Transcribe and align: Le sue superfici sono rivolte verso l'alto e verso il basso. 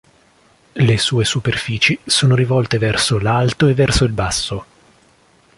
Le 0.73 0.97
sue 0.97 1.23
superfici 1.25 1.99
sono 2.03 2.33
rivolte 2.33 2.79
verso 2.79 3.19
l'alto 3.19 3.67
e 3.67 3.75
verso 3.75 4.03
il 4.03 4.11
basso. 4.11 4.65